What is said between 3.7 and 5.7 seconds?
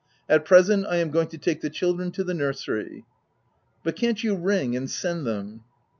But can't you ring, and send them